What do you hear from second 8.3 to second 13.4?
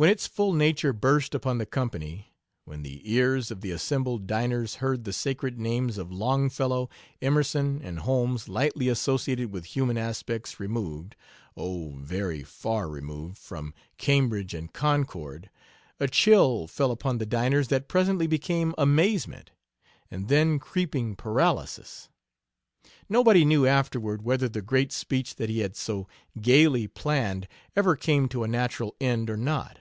lightly associated with human aspects removed oh, very far removed